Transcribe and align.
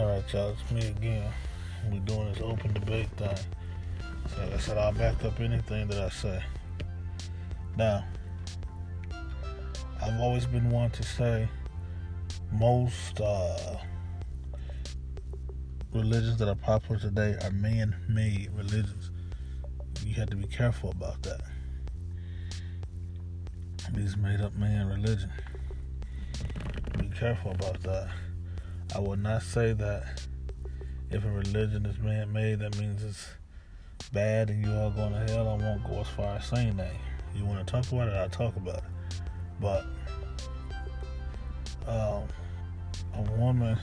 Alright, 0.00 0.32
y'all, 0.32 0.48
it's 0.58 0.70
me 0.72 0.88
again. 0.88 1.30
We're 1.92 2.00
doing 2.00 2.32
this 2.32 2.40
open 2.40 2.72
debate 2.72 3.10
thing. 3.18 3.36
So, 4.30 4.40
like 4.40 4.54
I 4.54 4.56
said, 4.56 4.78
I'll 4.78 4.92
back 4.92 5.22
up 5.26 5.38
anything 5.38 5.88
that 5.88 6.00
I 6.00 6.08
say. 6.08 6.42
Now, 7.76 8.06
I've 10.02 10.18
always 10.18 10.46
been 10.46 10.70
one 10.70 10.88
to 10.92 11.02
say 11.02 11.46
most 12.50 13.20
uh, 13.20 13.76
religions 15.92 16.38
that 16.38 16.48
are 16.48 16.54
popular 16.54 16.98
today 16.98 17.36
are 17.42 17.50
man 17.50 17.94
made 18.08 18.48
religions. 18.54 19.10
You 20.02 20.14
have 20.14 20.30
to 20.30 20.36
be 20.36 20.46
careful 20.46 20.92
about 20.92 21.22
that. 21.24 21.42
These 23.92 24.16
made 24.16 24.40
up 24.40 24.56
man 24.56 24.88
religion. 24.88 25.30
Be 26.98 27.10
careful 27.10 27.50
about 27.50 27.82
that. 27.82 28.08
I 28.94 28.98
will 28.98 29.16
not 29.16 29.42
say 29.42 29.72
that 29.72 30.26
if 31.10 31.24
a 31.24 31.28
religion 31.28 31.86
is 31.86 31.98
man 31.98 32.32
made, 32.32 32.60
that 32.60 32.76
means 32.78 33.02
it's 33.04 33.28
bad 34.12 34.50
and 34.50 34.64
you 34.64 34.72
all 34.72 34.90
going 34.90 35.12
to 35.12 35.32
hell. 35.32 35.48
I 35.48 35.56
won't 35.56 35.84
go 35.84 36.00
as 36.00 36.08
far 36.08 36.36
as 36.36 36.46
saying 36.46 36.76
that. 36.76 36.92
You 37.34 37.44
want 37.44 37.64
to 37.64 37.72
talk 37.72 37.90
about 37.92 38.08
it, 38.08 38.14
I'll 38.14 38.28
talk 38.28 38.56
about 38.56 38.78
it. 38.78 38.84
But 39.60 39.84
um, 41.86 42.24
a 43.14 43.22
woman 43.38 43.78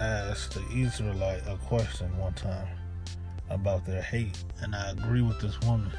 asked 0.00 0.54
the 0.54 0.64
Israelite 0.74 1.42
a 1.46 1.56
question 1.56 2.16
one 2.18 2.32
time 2.32 2.68
about 3.50 3.84
their 3.84 4.02
hate, 4.02 4.42
and 4.60 4.74
I 4.74 4.90
agree 4.90 5.22
with 5.22 5.40
this 5.40 5.60
woman. 5.60 5.92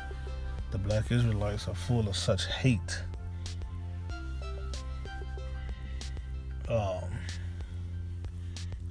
The 0.72 0.80
black 0.80 1.12
Israelites 1.12 1.68
are 1.68 1.76
full 1.76 2.08
of 2.08 2.16
such 2.16 2.48
hate. 2.48 3.04
Um, 6.68 7.04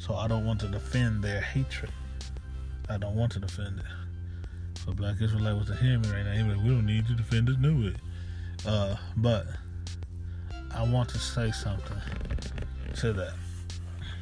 so 0.05 0.17
I 0.17 0.27
don't 0.27 0.45
want 0.45 0.59
to 0.63 0.67
defend 0.67 1.23
their 1.23 1.41
hatred. 1.41 1.93
I 2.89 2.99
don't 2.99 3.15
want 3.15 3.31
to 3.33 3.39
defend 3.39 3.79
it. 3.79 4.81
So 4.85 4.93
Black 4.93 5.23
Israelite 5.23 5.57
was 5.57 5.69
to 5.69 5.77
hear 5.77 5.97
me 5.97 6.09
right 6.09 6.25
now. 6.25 6.49
Like, 6.49 6.65
we 6.65 6.71
don't 6.71 6.87
need 6.87 7.07
to 7.07 7.15
defend 7.15 7.47
this 7.47 7.57
new 7.59 7.87
it. 7.87 7.97
Uh, 8.67 8.97
but 9.17 9.47
I 10.75 10.83
want 10.83 11.09
to 11.11 11.19
say 11.19 11.53
something 11.53 11.97
to 12.97 13.13
that 13.13 13.35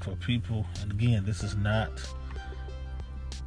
for 0.02 0.10
people. 0.16 0.66
And 0.82 0.92
again, 0.92 1.24
this 1.24 1.42
is 1.42 1.56
not 1.56 1.90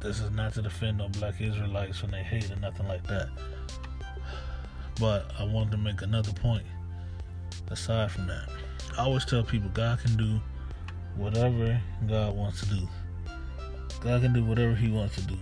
this 0.00 0.18
is 0.18 0.32
not 0.32 0.54
to 0.54 0.62
defend 0.62 0.98
no 0.98 1.08
Black 1.10 1.40
Israelites 1.40 2.02
when 2.02 2.10
they 2.10 2.24
hate 2.24 2.50
or 2.50 2.56
nothing 2.56 2.88
like 2.88 3.06
that. 3.06 3.28
But 4.98 5.30
I 5.38 5.44
wanted 5.44 5.70
to 5.70 5.78
make 5.78 6.02
another 6.02 6.32
point 6.32 6.66
aside 7.70 8.10
from 8.10 8.26
that. 8.26 8.48
I 8.98 9.04
always 9.04 9.24
tell 9.24 9.44
people 9.44 9.70
God 9.72 10.00
can 10.00 10.16
do 10.16 10.40
whatever 11.16 11.80
God 12.06 12.36
wants 12.36 12.60
to 12.60 12.66
do. 12.66 12.88
God 14.00 14.22
can 14.22 14.32
do 14.32 14.44
whatever 14.44 14.74
He 14.74 14.90
wants 14.90 15.16
to 15.16 15.22
do. 15.22 15.38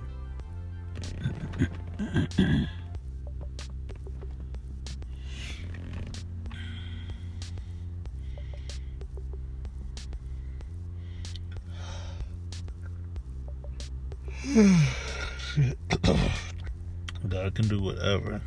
God 17.29 17.55
can 17.55 17.69
do 17.69 17.83
whatever 17.83 18.41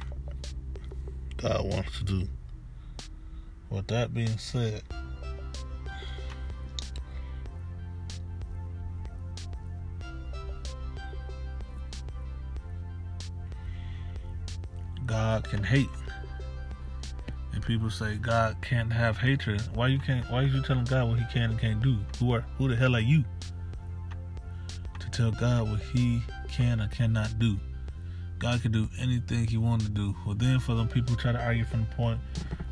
God 1.37 1.65
wants 1.65 1.97
to 1.99 2.03
do. 2.05 2.27
With 3.69 3.87
that 3.87 4.13
being 4.13 4.37
said, 4.37 4.83
God 15.25 15.49
can 15.49 15.63
hate. 15.63 15.89
And 17.51 17.65
people 17.65 17.89
say 17.89 18.17
God 18.17 18.57
can't 18.61 18.93
have 18.93 19.17
hatred. 19.17 19.59
Why 19.73 19.87
you 19.87 19.97
can't 19.97 20.23
why 20.29 20.41
you 20.41 20.61
telling 20.61 20.85
God 20.85 21.09
what 21.09 21.17
he 21.17 21.25
can 21.33 21.49
and 21.49 21.59
can't 21.59 21.81
do? 21.81 21.97
Who 22.19 22.35
are 22.35 22.45
who 22.59 22.67
the 22.67 22.75
hell 22.75 22.95
are 22.95 22.99
you? 22.99 23.23
To 24.99 25.09
tell 25.09 25.31
God 25.31 25.71
what 25.71 25.79
he 25.79 26.21
can 26.47 26.79
or 26.79 26.87
cannot 26.89 27.39
do. 27.39 27.59
God 28.37 28.61
can 28.61 28.71
do 28.71 28.87
anything 29.01 29.47
he 29.47 29.57
wanted 29.57 29.85
to 29.85 29.91
do. 29.93 30.15
Well 30.27 30.35
then 30.35 30.59
for 30.59 30.75
them 30.75 30.87
people 30.87 31.15
try 31.15 31.31
to 31.31 31.43
argue 31.43 31.65
from 31.65 31.87
the 31.89 31.95
point 31.95 32.19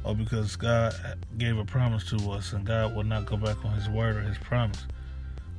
or 0.03 0.13
because 0.13 0.56
God 0.56 0.94
gave 1.40 1.58
a 1.58 1.66
promise 1.66 2.08
to 2.12 2.18
us 2.30 2.53
and 2.53 2.63
God 2.63 2.96
will 2.96 3.03
not 3.03 3.25
go 3.25 3.36
back 3.36 3.66
on 3.66 3.74
his 3.74 3.90
word 3.90 4.16
or 4.16 4.22
his 4.22 4.38
promise. 4.38 4.86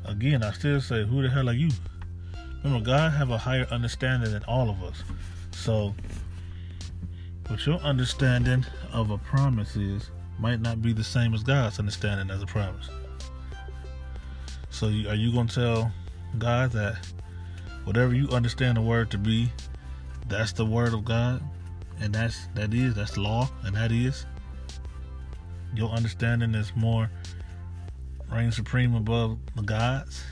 Again, 0.04 0.44
I 0.44 0.53
still 0.53 0.81
say, 0.81 1.04
who 1.04 1.22
the 1.22 1.28
hell 1.28 1.49
are 1.49 1.54
you? 1.54 1.71
Remember, 2.62 2.84
God 2.84 3.10
have 3.15 3.31
a 3.31 3.38
higher 3.38 3.66
understanding 3.72 4.31
than 4.31 4.44
all 4.44 4.71
of 4.71 4.81
us. 4.84 5.03
So 5.50 5.93
but 7.49 7.65
your 7.66 7.78
understanding 7.78 8.65
of 8.93 9.10
a 9.10 9.19
promise 9.19 9.77
is 9.77 10.10
might 10.38 10.60
not 10.60 10.82
be 10.82 10.93
the 10.93 11.05
same 11.05 11.34
as 11.34 11.43
God's 11.43 11.78
understanding 11.78 12.31
as 12.31 12.43
a 12.43 12.47
promise. 12.47 12.88
So 14.71 14.88
you, 14.88 15.09
are 15.09 15.15
you 15.15 15.32
going 15.32 15.47
to 15.49 15.54
tell 15.54 15.93
God 16.38 16.72
that 16.72 16.97
whatever 17.84 18.15
you 18.15 18.28
understand 18.31 18.77
the 18.77 18.83
word 18.83 19.10
to 19.12 19.19
be, 19.19 19.50
that's 20.28 20.53
the 20.53 20.65
word 20.65 20.94
of 20.94 21.04
God, 21.04 21.43
and 22.00 22.15
that's 22.15 22.49
that 22.54 22.75
is 22.75 22.94
that's 22.94 23.16
law, 23.16 23.49
and 23.62 23.77
that 23.77 23.93
is 23.93 24.27
your 25.77 25.91
understanding 25.91 26.54
is 26.54 26.72
more 26.77 27.10
reign 28.33 28.53
supreme 28.53 28.94
above 28.94 29.38
the 29.56 29.62
gods. 29.62 30.25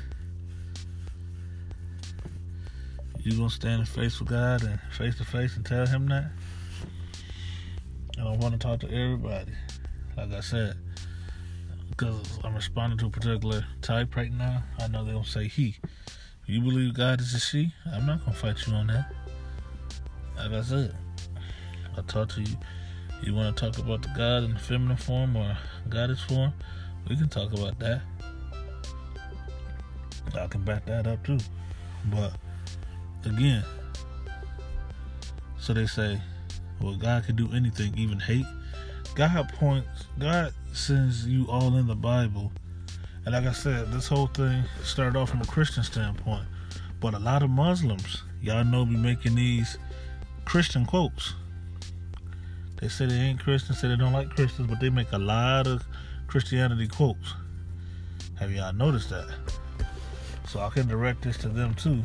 You 3.21 3.37
gonna 3.37 3.51
stand 3.51 3.81
in 3.81 3.87
face 3.87 4.19
with 4.19 4.29
God 4.29 4.63
and 4.65 4.81
face 4.93 5.17
to 5.19 5.25
face 5.25 5.57
and 5.57 5.65
tell 5.65 5.87
him 5.87 6.09
that? 6.09 6.31
I 8.19 8.25
don't 8.25 8.39
want 8.39 8.53
to 8.53 8.59
talk 8.59 8.81
to 8.81 8.87
everybody. 8.87 9.53
Like 10.17 10.33
I 10.33 10.41
said, 10.41 10.77
because 11.91 12.39
I'm 12.45 12.55
responding 12.55 12.99
to 12.99 13.07
a 13.07 13.11
particular 13.11 13.65
type 13.81 14.15
right 14.17 14.33
now, 14.33 14.63
I 14.79 14.89
know 14.89 15.05
they're 15.05 15.15
to 15.15 15.25
say 15.25 15.49
he. 15.49 15.77
You 16.47 16.61
believe 16.61 16.95
God 16.95 17.21
is 17.21 17.35
a 17.35 17.41
she? 17.41 17.73
I'm 17.93 18.07
not 18.07 18.25
to 18.25 18.33
fight 18.33 18.67
you 18.67 18.75
on 18.75 18.89
that. 18.89 19.13
Like 20.37 20.53
I 20.53 20.63
said, 20.63 20.97
I 21.97 22.03
talk 22.03 22.29
to 22.31 22.43
you. 22.43 22.57
You 23.23 23.35
want 23.35 23.57
to 23.57 23.71
talk 23.71 23.79
about 23.79 24.03
the 24.03 24.09
God 24.17 24.45
in 24.45 24.55
the 24.55 24.59
feminine 24.59 24.97
form 24.97 25.37
or 25.37 25.57
goddess 25.89 26.23
form? 26.23 26.53
We 27.09 27.17
can 27.17 27.29
talk 27.29 27.53
about 27.53 27.79
that. 27.79 28.03
I 30.35 30.47
can 30.47 30.65
back 30.65 30.85
that 30.87 31.07
up 31.07 31.25
too. 31.25 31.39
But 32.07 32.33
again, 33.25 33.65
so 35.59 35.73
they 35.73 35.87
say 35.87 36.21
well, 36.83 36.97
God 36.97 37.25
can 37.25 37.37
do 37.37 37.49
anything, 37.55 37.97
even 37.97 38.19
hate. 38.19 38.47
God 39.15 39.53
points, 39.55 40.07
God 40.19 40.53
sends 40.73 41.27
you 41.27 41.47
all 41.49 41.77
in 41.77 41.87
the 41.87 41.95
Bible. 41.95 42.51
And 43.25 43.35
like 43.35 43.45
I 43.45 43.53
said, 43.53 43.93
this 43.93 44.09
whole 44.09 44.27
thing 44.27 44.65
started 44.83 45.17
off 45.17 45.31
from 45.31 45.43
a 45.43 45.47
Christian 45.47 45.85
standpoint. 45.85 46.45
But 47.01 47.15
a 47.15 47.19
lot 47.19 47.43
of 47.43 47.51
Muslims, 47.51 48.23
y'all 48.41 48.65
know, 48.65 48.85
be 48.85 48.97
making 48.97 49.35
these 49.35 49.79
Christian 50.45 50.85
quotes. 50.85 51.35
They 52.81 52.89
say 52.89 53.07
they 53.07 53.15
ain't 53.15 53.39
Christians, 53.39 53.79
say 53.79 53.89
they 53.89 53.97
don't 53.97 54.13
like 54.13 54.31
Christians, 54.31 54.69
but 54.69 54.81
they 54.81 54.91
make 54.91 55.13
a 55.13 55.19
lot 55.19 55.69
of 55.69 55.85
Christianity 56.27 56.89
quotes. 56.89 57.35
Have 58.41 58.51
y'all 58.51 58.73
noticed 58.73 59.11
that? 59.11 59.29
So 60.49 60.59
I 60.61 60.69
can 60.71 60.89
direct 60.89 61.23
this 61.23 61.37
to 61.39 61.49
them 61.49 61.75
too. 61.75 62.03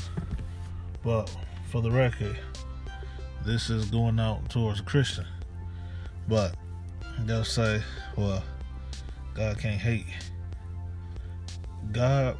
But 1.04 1.36
for 1.72 1.82
the 1.82 1.90
record, 1.90 2.38
this 3.46 3.70
is 3.70 3.86
going 3.86 4.20
out 4.20 4.50
towards 4.50 4.80
a 4.80 4.84
Christian. 4.84 5.26
But 6.28 6.56
they'll 7.20 7.44
say, 7.44 7.82
well, 8.16 8.44
God 9.34 9.60
can't 9.60 9.80
hate. 9.80 10.06
God 11.92 12.38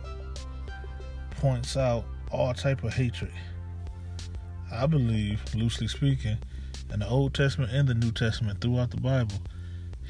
points 1.32 1.78
out 1.78 2.06
all 2.32 2.54
type 2.54 2.84
of 2.84 2.94
hatred. 2.94 3.32
I 4.72 4.86
believe, 4.86 5.42
loosely 5.56 5.88
speaking, 5.88 6.38
in 6.92 7.00
the 7.00 7.08
Old 7.08 7.34
Testament 7.34 7.72
and 7.72 7.88
the 7.88 7.94
New 7.94 8.12
Testament 8.12 8.60
throughout 8.62 8.92
the 8.92 8.98
Bible, 8.98 9.36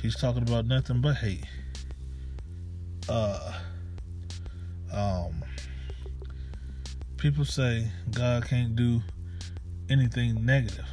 he's 0.02 0.16
talking 0.16 0.44
about 0.44 0.66
nothing 0.66 1.02
but 1.02 1.16
hate. 1.16 1.46
Uh 3.10 3.54
um 4.92 5.44
people 7.18 7.46
say 7.46 7.88
God 8.12 8.46
can't 8.48 8.76
do 8.76 9.02
anything 9.90 10.46
negative. 10.46 10.88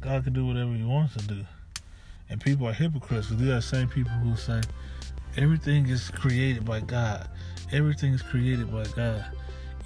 God 0.00 0.24
can 0.24 0.32
do 0.32 0.46
whatever 0.46 0.72
He 0.72 0.84
wants 0.84 1.14
to 1.16 1.22
do. 1.26 1.44
And 2.28 2.40
people 2.40 2.66
are 2.66 2.72
hypocrites 2.72 3.28
because 3.28 3.40
these 3.40 3.48
are 3.48 3.56
the 3.56 3.62
same 3.62 3.88
people 3.88 4.12
who 4.12 4.36
say 4.36 4.60
everything 5.36 5.86
is 5.88 6.10
created 6.10 6.64
by 6.64 6.80
God. 6.80 7.28
Everything 7.72 8.12
is 8.12 8.22
created 8.22 8.70
by 8.72 8.84
God. 8.96 9.24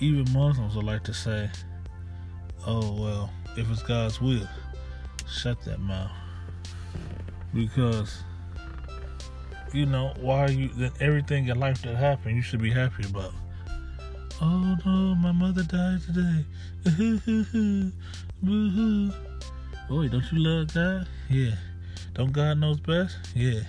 Even 0.00 0.30
Muslims 0.32 0.76
would 0.76 0.84
like 0.84 1.04
to 1.04 1.14
say, 1.14 1.50
oh, 2.66 2.92
well, 3.00 3.30
if 3.56 3.70
it's 3.70 3.82
God's 3.82 4.20
will, 4.20 4.48
shut 5.28 5.60
that 5.64 5.80
mouth. 5.80 6.10
Because 7.54 8.22
you 9.72 9.86
know, 9.86 10.14
why 10.20 10.44
are 10.44 10.50
you 10.50 10.68
then 10.68 10.92
everything 11.00 11.48
in 11.48 11.58
life 11.58 11.82
that 11.82 11.96
happened 11.96 12.36
you 12.36 12.42
should 12.42 12.62
be 12.62 12.70
happy 12.70 13.04
about. 13.04 13.32
Oh 14.40 14.76
no, 14.84 15.14
my 15.14 15.32
mother 15.32 15.62
died 15.62 16.02
today. 16.02 16.44
Boo-hoo. 18.42 19.12
Oh, 19.88 20.00
wait, 20.00 20.10
don't 20.10 20.24
you 20.32 20.38
love 20.38 20.74
God? 20.74 21.06
Yeah. 21.30 21.54
Don't 22.12 22.32
God 22.32 22.58
knows 22.58 22.78
best? 22.80 23.16
Yeah. 23.34 23.60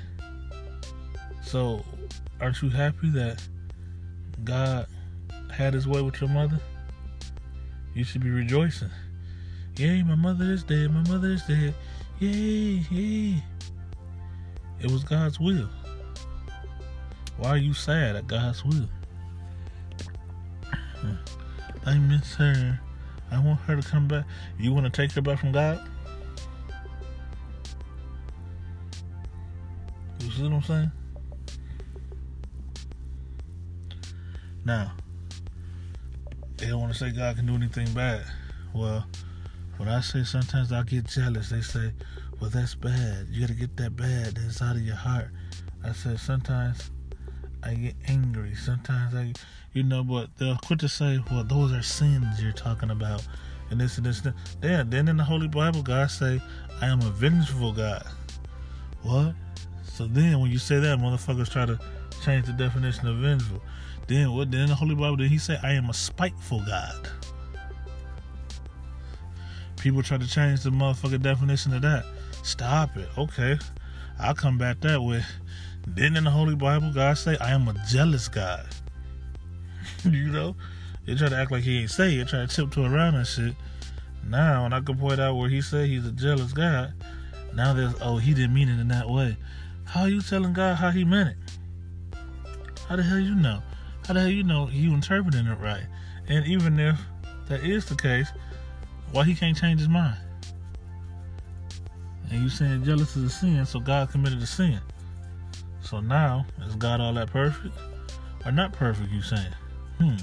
So, 1.43 1.85
aren't 2.41 2.61
you 2.61 2.69
happy 2.69 3.09
that 3.11 3.41
God 4.43 4.87
had 5.53 5.73
his 5.73 5.87
way 5.87 6.01
with 6.01 6.19
your 6.19 6.29
mother? 6.29 6.59
You 7.93 8.03
should 8.03 8.23
be 8.23 8.29
rejoicing. 8.29 8.91
Yay, 9.77 10.03
my 10.03 10.15
mother 10.15 10.45
is 10.45 10.63
dead. 10.63 10.91
My 10.91 11.03
mother 11.09 11.29
is 11.29 11.43
dead. 11.43 11.73
Yay, 12.19 12.83
yay. 12.91 13.43
It 14.81 14.91
was 14.91 15.03
God's 15.03 15.39
will. 15.39 15.69
Why 17.37 17.49
are 17.49 17.57
you 17.57 17.73
sad 17.73 18.15
at 18.15 18.27
God's 18.27 18.65
will? 18.65 18.89
I 21.87 21.97
miss 21.97 22.35
her. 22.35 22.81
I 23.31 23.39
want 23.39 23.61
her 23.61 23.81
to 23.81 23.87
come 23.87 24.09
back. 24.09 24.25
You 24.59 24.73
want 24.73 24.85
to 24.85 24.89
take 24.91 25.13
her 25.13 25.21
back 25.21 25.39
from 25.39 25.53
God? 25.53 25.89
You 30.19 30.31
see 30.31 30.43
what 30.43 30.51
I'm 30.51 30.63
saying? 30.63 30.91
Now, 34.65 34.91
they 36.57 36.67
don't 36.67 36.81
want 36.81 36.91
to 36.91 36.99
say 36.99 37.11
God 37.11 37.37
can 37.37 37.45
do 37.45 37.55
anything 37.55 37.89
bad. 37.93 38.25
Well, 38.75 39.07
when 39.77 39.87
I 39.87 40.01
say 40.01 40.25
sometimes 40.25 40.73
I 40.73 40.83
get 40.83 41.05
jealous, 41.05 41.51
they 41.51 41.61
say, 41.61 41.93
well, 42.41 42.49
that's 42.49 42.75
bad. 42.75 43.27
You 43.29 43.47
got 43.47 43.47
to 43.47 43.53
get 43.53 43.77
that 43.77 43.95
bad 43.95 44.37
inside 44.37 44.75
of 44.75 44.81
your 44.81 44.97
heart. 44.97 45.29
I 45.85 45.93
said, 45.93 46.19
sometimes 46.19 46.91
I 47.63 47.73
get 47.73 47.95
angry. 48.07 48.55
Sometimes 48.55 49.15
I, 49.15 49.33
you 49.73 49.83
know, 49.83 50.03
but 50.03 50.29
they'll 50.37 50.57
quit 50.57 50.79
to 50.79 50.89
say, 50.89 51.19
well, 51.31 51.43
those 51.43 51.71
are 51.73 51.81
sins 51.81 52.41
you're 52.41 52.51
talking 52.51 52.91
about. 52.91 53.27
And 53.69 53.81
this 53.81 53.97
and 53.97 54.05
this. 54.05 54.23
And 54.23 54.33
then, 54.61 54.89
then 54.89 55.07
in 55.07 55.17
the 55.17 55.23
Holy 55.23 55.47
Bible, 55.47 55.83
God 55.83 56.09
say, 56.09 56.41
I 56.81 56.87
am 56.87 57.01
a 57.01 57.09
vengeful 57.09 57.73
God. 57.73 58.05
What? 59.03 59.33
So 59.83 60.05
then 60.07 60.39
when 60.39 60.51
you 60.51 60.59
say 60.59 60.79
that, 60.79 60.99
motherfuckers 60.99 61.51
try 61.51 61.65
to 61.65 61.79
change 62.23 62.45
the 62.45 62.53
definition 62.53 63.07
of 63.07 63.17
vengeful. 63.17 63.61
Then 64.07 64.31
what? 64.33 64.51
Then 64.51 64.61
in 64.61 64.69
the 64.69 64.75
Holy 64.75 64.95
Bible, 64.95 65.17
did 65.17 65.29
he 65.29 65.37
say, 65.37 65.57
I 65.63 65.73
am 65.73 65.89
a 65.89 65.93
spiteful 65.93 66.63
God? 66.65 67.09
People 69.81 70.01
try 70.01 70.17
to 70.17 70.27
change 70.27 70.63
the 70.63 70.69
motherfucking 70.69 71.21
definition 71.21 71.73
of 71.73 71.81
that. 71.81 72.05
Stop 72.43 72.95
it. 72.97 73.09
Okay. 73.17 73.57
I'll 74.19 74.33
come 74.33 74.57
back 74.57 74.79
that 74.81 75.01
way. 75.01 75.23
Then 75.87 76.17
in 76.17 76.25
the 76.25 76.29
Holy 76.29 76.55
Bible, 76.55 76.91
God 76.93 77.17
say, 77.17 77.37
I 77.39 77.51
am 77.51 77.67
a 77.67 77.73
jealous 77.87 78.27
God. 78.27 78.67
you 80.03 80.27
know? 80.27 80.55
They 81.05 81.15
try 81.15 81.29
to 81.29 81.37
act 81.37 81.51
like 81.51 81.63
he 81.63 81.79
ain't 81.79 81.89
say 81.89 82.15
it, 82.15 82.27
try 82.27 82.45
to 82.45 82.47
tiptoe 82.47 82.83
around 82.83 83.15
and 83.15 83.25
shit. 83.25 83.55
Now, 84.27 84.63
when 84.63 84.73
I 84.73 84.81
can 84.81 84.97
point 84.97 85.21
out 85.21 85.35
where 85.35 85.49
he 85.49 85.61
said 85.61 85.87
he's 85.87 86.05
a 86.05 86.11
jealous 86.11 86.51
God, 86.51 86.93
now 87.55 87.73
there's, 87.73 87.93
oh, 88.01 88.17
he 88.17 88.33
didn't 88.33 88.53
mean 88.53 88.67
it 88.67 88.79
in 88.79 88.89
that 88.89 89.09
way. 89.09 89.37
How 89.85 90.01
are 90.01 90.09
you 90.09 90.21
telling 90.21 90.51
God 90.51 90.75
how 90.75 90.91
he 90.91 91.05
meant 91.05 91.29
it? 91.29 92.17
How 92.89 92.97
the 92.97 93.03
hell 93.03 93.19
you 93.19 93.35
know? 93.35 93.63
How 94.05 94.13
the 94.13 94.19
hell 94.19 94.29
you 94.29 94.43
know 94.43 94.69
you 94.69 94.93
interpreting 94.93 95.47
it 95.47 95.59
right? 95.59 95.85
And 96.27 96.45
even 96.45 96.77
if 96.77 96.99
that 97.47 97.63
is 97.63 97.85
the 97.85 97.95
case, 97.95 98.27
why 99.13 99.23
he 99.23 99.33
can't 99.33 99.57
change 99.57 99.79
his 99.79 99.89
mind? 99.89 100.17
And 102.29 102.43
you 102.43 102.49
saying 102.49 102.83
jealous 102.83 103.15
is 103.15 103.23
a 103.23 103.29
sin, 103.29 103.65
so 103.65 103.79
God 103.79 104.11
committed 104.11 104.41
a 104.41 104.45
sin. 104.45 104.81
So 105.89 106.01
now, 106.01 106.45
is 106.65 106.75
God 106.75 106.99
all 106.99 107.13
that 107.13 107.31
perfect? 107.31 107.73
Or 108.43 108.51
not 108.51 108.73
perfect, 108.73 109.09
you 109.09 109.21
saying? 109.21 109.53
Hmm. 109.99 110.17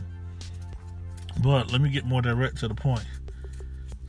But 1.42 1.72
let 1.72 1.80
me 1.80 1.88
get 1.88 2.04
more 2.04 2.20
direct 2.20 2.58
to 2.58 2.68
the 2.68 2.74
point. 2.74 3.06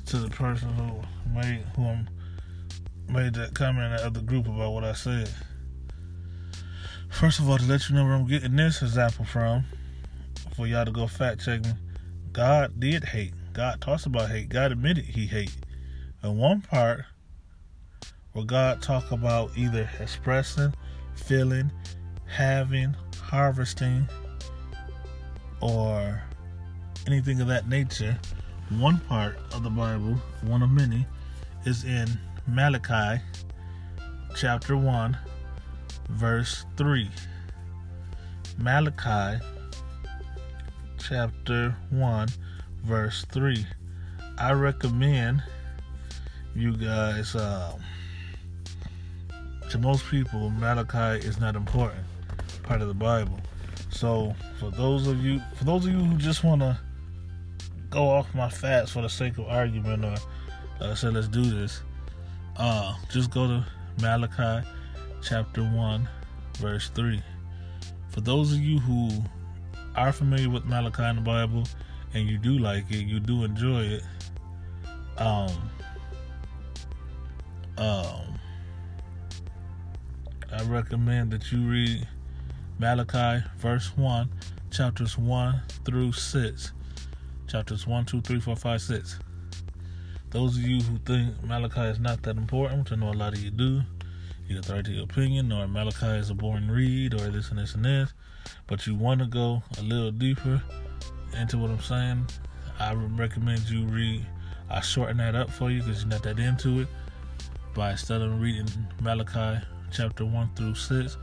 To 0.07 0.17
the 0.17 0.29
person 0.29 0.67
who 0.73 1.01
made 1.33 1.63
who 1.77 1.85
I'm, 1.85 2.09
made 3.07 3.35
that 3.35 3.53
comment 3.53 3.85
in 3.85 3.91
the 3.91 4.05
other 4.05 4.19
group 4.19 4.47
about 4.47 4.73
what 4.73 4.83
I 4.83 4.91
said. 4.91 5.29
First 7.09 7.39
of 7.39 7.49
all, 7.49 7.57
to 7.57 7.63
let 7.63 7.87
you 7.87 7.95
know 7.95 8.03
where 8.03 8.15
I'm 8.15 8.27
getting 8.27 8.57
this 8.57 8.81
example 8.81 9.23
from, 9.23 9.63
for 10.57 10.67
y'all 10.67 10.83
to 10.83 10.91
go 10.91 11.07
fact 11.07 11.45
check 11.45 11.63
me, 11.63 11.71
God 12.33 12.81
did 12.81 13.05
hate. 13.05 13.33
God 13.53 13.79
talks 13.79 14.05
about 14.05 14.29
hate. 14.29 14.49
God 14.49 14.73
admitted 14.73 15.05
he 15.05 15.25
hate. 15.25 15.55
In 16.21 16.37
one 16.37 16.59
part, 16.59 17.05
where 18.33 18.43
God 18.43 18.81
talk 18.81 19.11
about 19.11 19.51
either 19.55 19.89
expressing 20.01 20.73
feeling, 21.15 21.71
having, 22.25 22.95
harvesting, 23.21 24.07
or 25.61 26.21
anything 27.07 27.41
of 27.41 27.47
that 27.47 27.67
nature, 27.67 28.17
one 28.69 28.99
part 29.01 29.37
of 29.53 29.63
the 29.63 29.69
Bible, 29.69 30.15
one 30.41 30.61
of 30.61 30.69
many, 30.69 31.05
is 31.65 31.83
in 31.83 32.07
Malachi 32.47 33.21
chapter 34.35 34.77
1, 34.77 35.17
verse 36.09 36.65
3. 36.77 37.09
Malachi 38.57 39.43
chapter 40.97 41.75
1, 41.89 42.27
verse 42.83 43.25
3. 43.31 43.65
I 44.37 44.51
recommend 44.51 45.43
you 46.55 46.75
guys. 46.75 47.35
Um, 47.35 47.81
to 49.69 49.77
most 49.77 50.05
people, 50.09 50.49
Malachi 50.51 51.25
is 51.25 51.39
not 51.39 51.55
important 51.55 52.05
part 52.63 52.81
of 52.81 52.87
the 52.87 52.93
Bible. 52.93 53.39
So, 53.89 54.35
for 54.59 54.71
those 54.71 55.07
of 55.07 55.23
you, 55.23 55.41
for 55.55 55.63
those 55.63 55.85
of 55.85 55.93
you 55.93 55.99
who 55.99 56.17
just 56.17 56.43
want 56.43 56.61
to 56.61 56.77
go 57.89 58.09
off 58.09 58.33
my 58.33 58.49
facts 58.49 58.91
for 58.91 59.01
the 59.01 59.09
sake 59.09 59.37
of 59.37 59.47
argument, 59.47 60.03
or 60.03 60.15
uh, 60.81 60.95
say 60.95 61.09
let's 61.09 61.27
do 61.27 61.43
this, 61.43 61.81
uh, 62.57 62.95
just 63.11 63.31
go 63.31 63.47
to 63.47 63.65
Malachi 64.01 64.67
chapter 65.21 65.63
one, 65.63 66.07
verse 66.57 66.89
three. 66.89 67.21
For 68.09 68.21
those 68.21 68.53
of 68.53 68.59
you 68.59 68.79
who 68.79 69.09
are 69.95 70.11
familiar 70.11 70.49
with 70.49 70.65
Malachi 70.65 71.03
in 71.03 71.15
the 71.17 71.21
Bible 71.21 71.63
and 72.13 72.27
you 72.27 72.37
do 72.37 72.57
like 72.57 72.89
it, 72.91 73.05
you 73.05 73.19
do 73.19 73.43
enjoy 73.43 73.81
it, 73.81 74.03
um, 75.17 75.51
um 77.77 78.39
I 80.55 80.63
recommend 80.63 81.31
that 81.31 81.51
you 81.51 81.67
read 81.67 82.07
Malachi, 82.79 83.45
verse 83.57 83.91
1, 83.97 84.29
chapters 84.71 85.17
1 85.17 85.61
through 85.83 86.13
6. 86.13 86.71
Chapters 87.45 87.85
1, 87.85 88.05
2, 88.05 88.21
3, 88.21 88.39
4, 88.39 88.55
5, 88.55 88.81
6. 88.81 89.19
Those 90.29 90.55
of 90.55 90.63
you 90.63 90.79
who 90.79 90.97
think 90.99 91.43
Malachi 91.43 91.81
is 91.81 91.99
not 91.99 92.23
that 92.23 92.37
important, 92.37 92.79
which 92.79 92.93
I 92.93 92.95
know 92.95 93.11
a 93.11 93.11
lot 93.11 93.33
of 93.33 93.39
you 93.43 93.51
do, 93.51 93.81
you 94.47 94.61
right 94.69 94.85
to 94.85 94.91
your 94.91 95.03
opinion, 95.03 95.51
or 95.51 95.67
Malachi 95.67 96.05
is 96.05 96.29
a 96.29 96.33
boring 96.33 96.69
read, 96.69 97.15
or 97.15 97.29
this 97.29 97.49
and 97.49 97.59
this 97.59 97.75
and 97.75 97.83
this, 97.83 98.13
but 98.65 98.87
you 98.87 98.95
want 98.95 99.19
to 99.19 99.27
go 99.27 99.61
a 99.77 99.81
little 99.81 100.11
deeper 100.11 100.63
into 101.37 101.57
what 101.57 101.69
I'm 101.69 101.81
saying, 101.81 102.27
I 102.79 102.93
recommend 102.93 103.69
you 103.69 103.85
read. 103.87 104.25
I 104.69 104.79
shorten 104.79 105.17
that 105.17 105.35
up 105.35 105.49
for 105.49 105.69
you 105.69 105.83
because 105.83 106.03
you're 106.03 106.11
not 106.11 106.23
that 106.23 106.39
into 106.39 106.79
it 106.79 106.87
by 107.73 107.91
instead 107.91 108.21
of 108.21 108.39
reading 108.39 108.69
Malachi 109.01 109.61
chapter 109.91 110.25
1 110.25 110.51
through 110.55 110.75
6, 110.75 111.17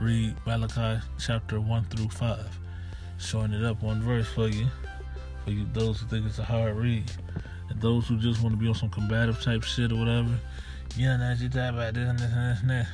read 0.00 0.34
Malachi 0.46 1.00
chapter 1.18 1.60
1 1.60 1.84
through 1.84 2.08
5. 2.08 2.58
Showing 3.18 3.52
it 3.52 3.64
up 3.64 3.82
one 3.82 4.02
verse 4.02 4.28
for 4.28 4.48
you, 4.48 4.66
for 5.44 5.50
you 5.50 5.66
those 5.72 6.00
who 6.00 6.06
think 6.08 6.26
it's 6.26 6.38
a 6.38 6.44
hard 6.44 6.76
read. 6.76 7.10
And 7.70 7.80
those 7.80 8.06
who 8.06 8.18
just 8.18 8.42
want 8.42 8.54
to 8.54 8.60
be 8.60 8.68
on 8.68 8.74
some 8.74 8.90
combative 8.90 9.40
type 9.40 9.62
shit 9.62 9.92
or 9.92 9.96
whatever, 9.96 10.38
yeah, 10.96 11.16
now 11.16 11.32
you 11.32 11.48
talk 11.48 11.72
about 11.72 11.94
this 11.94 12.08
and 12.08 12.18
this 12.18 12.32
and 12.32 12.50
this 12.50 12.60
and 12.60 12.70
this. 12.70 12.88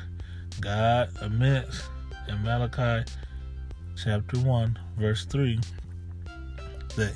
God 0.61 1.11
admits 1.21 1.83
in 2.29 2.43
Malachi 2.43 3.11
chapter 3.97 4.39
1, 4.39 4.79
verse 4.99 5.25
3, 5.25 5.59
that 6.97 7.15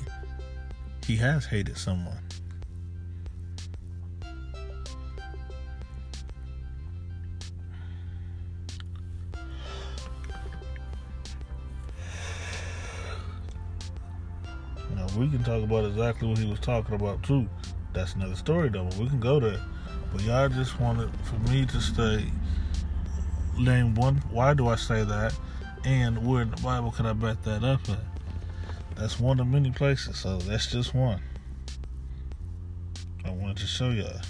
he 1.05 1.15
has 1.15 1.45
hated 1.45 1.77
someone. 1.77 2.17
We 15.15 15.29
can 15.29 15.43
talk 15.43 15.63
about 15.63 15.85
exactly 15.85 16.27
what 16.27 16.37
he 16.37 16.49
was 16.49 16.59
talking 16.59 16.95
about 16.95 17.23
too. 17.23 17.47
That's 17.93 18.13
another 18.15 18.35
story 18.35 18.69
though. 18.69 18.85
But 18.85 18.97
we 18.97 19.07
can 19.07 19.19
go 19.19 19.39
there. 19.39 19.59
But 20.11 20.21
y'all 20.23 20.49
just 20.49 20.79
wanted 20.79 21.09
for 21.23 21.35
me 21.49 21.65
to 21.65 21.81
stay. 21.81 22.25
Name 23.57 23.95
one. 23.95 24.17
Why 24.29 24.53
do 24.53 24.67
I 24.67 24.75
say 24.75 25.03
that? 25.03 25.37
And 25.83 26.25
where 26.27 26.41
in 26.41 26.51
the 26.51 26.61
Bible 26.61 26.91
can 26.91 27.05
I 27.05 27.13
back 27.13 27.41
that 27.43 27.63
up 27.63 27.87
at? 27.89 27.99
That's 28.95 29.19
one 29.19 29.39
of 29.39 29.47
many 29.47 29.71
places. 29.71 30.17
So 30.17 30.37
that's 30.37 30.67
just 30.71 30.93
one. 30.93 31.21
I 33.23 33.31
wanted 33.31 33.57
to 33.57 33.67
show 33.67 33.89
y'all. 33.89 34.21